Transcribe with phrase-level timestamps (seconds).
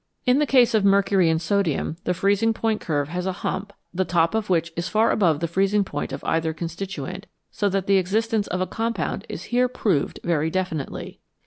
[0.25, 4.03] In the case of mercury and sodium the freezing point curve has a hump the
[4.03, 7.97] top of which is far above the freezing point of either constituent, so that the
[7.97, 11.19] existence of a compound is here proved very definitely.